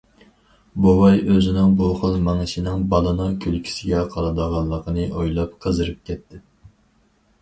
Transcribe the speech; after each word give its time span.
بوۋاي 0.85 1.19
ئۆزىنىڭ 1.33 1.75
بۇ 1.81 1.89
خىل 1.99 2.17
مېڭىشىنىڭ 2.29 2.87
بالىنىڭ 2.93 3.37
كۈلكىسىگە 3.45 4.01
قالىدىغانلىقىنى 4.15 5.07
ئويلاپ 5.13 5.57
قىزىرىپ 5.67 6.01
كەتتى. 6.13 6.43